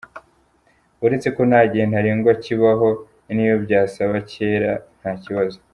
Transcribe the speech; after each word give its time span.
Uretse 1.05 1.27
ko 1.35 1.41
nta 1.49 1.61
gihe 1.71 1.85
ntarengwa 1.87 2.31
kibaho 2.43 2.89
n’iyo 3.33 3.55
byazaba 3.63 4.15
kera 4.31 4.73
nta 4.99 5.11
kibazo. 5.25 5.57